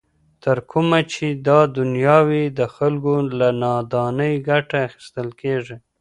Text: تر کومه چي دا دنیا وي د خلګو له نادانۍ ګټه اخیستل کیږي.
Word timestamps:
تر 0.43 0.57
کومه 0.71 0.99
چي 1.13 1.27
دا 1.47 1.59
دنیا 1.77 2.17
وي 2.29 2.43
د 2.59 2.61
خلګو 2.75 3.15
له 3.39 3.49
نادانۍ 3.61 4.33
ګټه 4.49 4.77
اخیستل 4.87 5.27
کیږي. 5.41 5.75